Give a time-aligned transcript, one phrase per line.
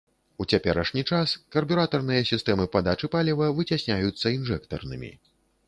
[0.43, 5.15] У цяперашні час карбюратарныя сістэмы падачы паліва выцясняюцца інжэктарнымі.